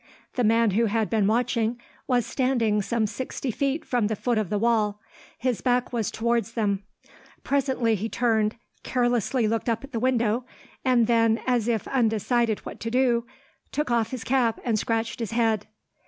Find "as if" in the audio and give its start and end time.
11.45-11.87